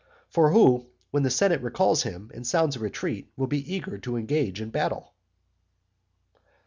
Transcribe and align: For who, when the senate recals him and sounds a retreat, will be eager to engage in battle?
For 0.31 0.49
who, 0.49 0.87
when 1.11 1.21
the 1.21 1.29
senate 1.29 1.61
recals 1.61 2.01
him 2.01 2.31
and 2.33 2.47
sounds 2.47 2.75
a 2.75 2.79
retreat, 2.79 3.31
will 3.37 3.45
be 3.45 3.71
eager 3.71 3.99
to 3.99 4.17
engage 4.17 4.59
in 4.59 4.71
battle? 4.71 5.13